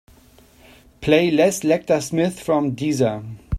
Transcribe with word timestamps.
Play 0.99 1.29
Les 1.29 1.61
Lecter 1.63 2.01
Smith 2.01 2.39
from 2.39 2.71
deezer. 2.75 3.21